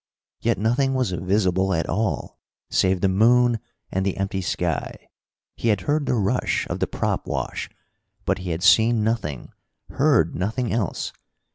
[0.39, 2.39] Yet nothing was visible at all,
[2.71, 3.59] save the moon
[3.91, 4.95] and the empty sky.
[5.57, 7.69] He had heard the rush of the prop wash,
[8.25, 9.53] but he had seen nothing,
[9.91, 11.13] heard nothing else.